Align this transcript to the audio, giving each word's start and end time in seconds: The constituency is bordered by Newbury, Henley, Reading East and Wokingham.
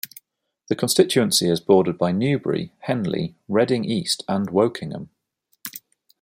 The 0.67 0.75
constituency 0.75 1.47
is 1.47 1.59
bordered 1.59 1.99
by 1.99 2.11
Newbury, 2.11 2.71
Henley, 2.79 3.35
Reading 3.47 3.85
East 3.85 4.23
and 4.27 4.47
Wokingham. 4.47 5.09